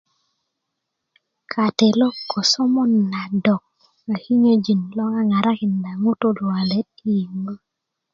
[1.51, 3.63] Katelok ko smot nan dok
[4.13, 7.55] a kinyojin lo ŋaŋarakinda ŋutu' luwalet lo yi yuŋö